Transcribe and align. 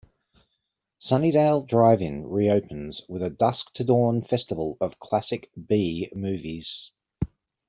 Sunnydale 0.99 1.67
Drive-In 1.67 2.25
reopens 2.25 3.03
with 3.07 3.21
a 3.21 3.29
dusk-to-dawn 3.29 4.23
festival 4.23 4.75
of 4.81 4.99
classic 4.99 5.51
B 5.67 6.11
movies. 6.15 6.89